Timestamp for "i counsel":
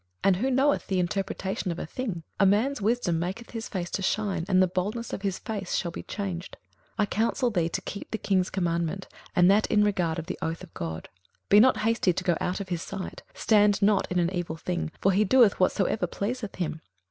6.97-7.51